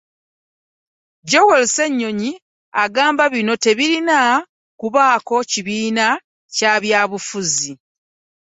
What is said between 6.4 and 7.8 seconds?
Kya bya bufuzi